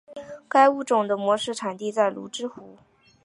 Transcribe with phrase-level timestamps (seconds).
[0.49, 2.75] 该物种的模式产地在芦之湖。